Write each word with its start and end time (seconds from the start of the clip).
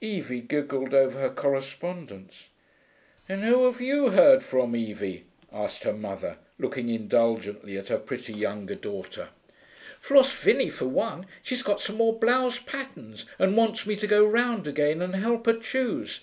Evie 0.00 0.40
giggled 0.40 0.92
over 0.92 1.20
her 1.20 1.30
correspondence. 1.30 2.48
'And 3.28 3.44
who 3.44 3.66
have 3.66 3.80
you 3.80 4.08
heard 4.10 4.42
from, 4.42 4.74
Evie?' 4.74 5.26
asked 5.52 5.84
her 5.84 5.92
mother, 5.92 6.38
looking 6.58 6.88
indulgently 6.88 7.78
at 7.78 7.86
her 7.86 7.98
pretty 7.98 8.32
younger 8.32 8.74
daughter. 8.74 9.28
'Floss 10.00 10.32
Vinney, 10.34 10.70
for 10.72 10.86
one. 10.88 11.24
She's 11.40 11.62
got 11.62 11.80
some 11.80 11.98
more 11.98 12.18
blouse 12.18 12.58
patterns, 12.58 13.26
and 13.38 13.56
wants 13.56 13.86
me 13.86 13.94
to 13.94 14.08
go 14.08 14.26
round 14.26 14.66
again 14.66 15.00
and 15.00 15.14
help 15.14 15.46
her 15.46 15.56
choose. 15.56 16.18